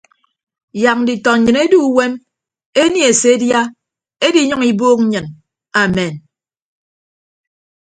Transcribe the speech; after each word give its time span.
Yak 0.83 0.97
nditọ 1.01 1.31
nnyịn 1.37 1.57
edu 1.63 1.77
uwem 1.89 2.13
enie 2.81 3.09
se 3.19 3.27
edia 3.35 3.61
ediiyʌñ 4.25 4.61
ibuuk 4.69 4.99
nnyịn 5.03 5.25
amen. 5.81 6.13